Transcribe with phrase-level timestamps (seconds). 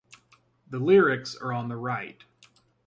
[0.67, 2.23] The lyrics are on the right.